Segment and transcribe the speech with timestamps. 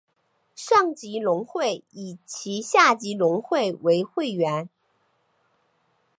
[0.55, 4.67] 上级农会以其下级农会为会员。